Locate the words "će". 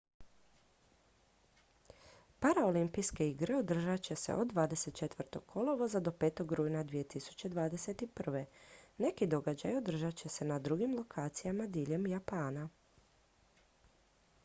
4.07-4.15, 10.23-10.29